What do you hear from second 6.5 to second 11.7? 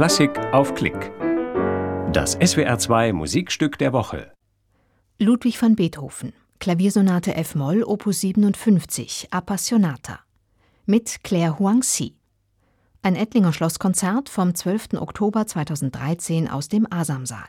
Klaviersonate F-Moll, Opus 57, Appassionata. Mit Claire